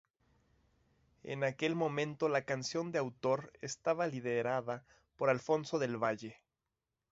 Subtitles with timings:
[1.21, 4.83] En aquel momento la Canción de Autor estaba liderada
[5.15, 6.37] por Alfonso del Valle.